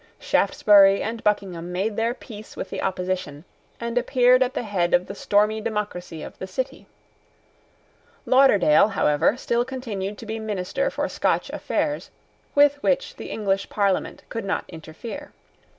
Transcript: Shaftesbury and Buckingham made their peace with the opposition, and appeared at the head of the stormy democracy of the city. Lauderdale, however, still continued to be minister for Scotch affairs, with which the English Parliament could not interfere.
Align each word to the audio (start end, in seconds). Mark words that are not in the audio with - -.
Shaftesbury 0.17 1.03
and 1.03 1.23
Buckingham 1.23 1.71
made 1.71 1.95
their 1.95 2.15
peace 2.15 2.57
with 2.57 2.71
the 2.71 2.81
opposition, 2.81 3.45
and 3.79 3.99
appeared 3.99 4.41
at 4.41 4.55
the 4.55 4.63
head 4.63 4.95
of 4.95 5.05
the 5.05 5.13
stormy 5.13 5.61
democracy 5.61 6.23
of 6.23 6.35
the 6.39 6.47
city. 6.47 6.87
Lauderdale, 8.25 8.87
however, 8.87 9.37
still 9.37 9.63
continued 9.63 10.17
to 10.17 10.25
be 10.25 10.39
minister 10.39 10.89
for 10.89 11.07
Scotch 11.07 11.51
affairs, 11.51 12.09
with 12.55 12.81
which 12.81 13.17
the 13.17 13.29
English 13.29 13.69
Parliament 13.69 14.23
could 14.27 14.43
not 14.43 14.65
interfere. 14.67 15.33